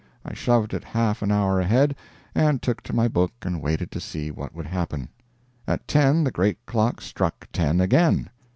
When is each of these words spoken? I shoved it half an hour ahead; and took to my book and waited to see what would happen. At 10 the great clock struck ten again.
I 0.25 0.33
shoved 0.33 0.73
it 0.73 0.83
half 0.83 1.21
an 1.21 1.31
hour 1.31 1.59
ahead; 1.59 1.95
and 2.33 2.59
took 2.59 2.81
to 2.85 2.95
my 2.95 3.07
book 3.07 3.33
and 3.43 3.61
waited 3.61 3.91
to 3.91 3.99
see 3.99 4.31
what 4.31 4.51
would 4.55 4.65
happen. 4.65 5.09
At 5.67 5.87
10 5.87 6.23
the 6.23 6.31
great 6.31 6.57
clock 6.65 7.01
struck 7.01 7.47
ten 7.53 7.79
again. 7.79 8.31